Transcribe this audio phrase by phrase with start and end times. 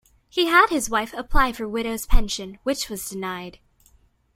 [0.31, 3.59] He had his wife apply for widow's pension, which was denied.